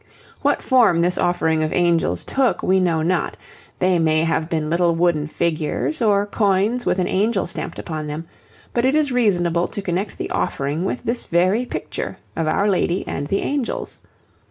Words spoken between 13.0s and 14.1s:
and the angels.